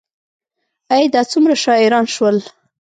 [0.93, 2.37] ای، دا څومره شاعران شول